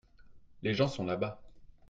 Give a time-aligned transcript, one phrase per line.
[0.63, 1.39] les gens sont là-bas.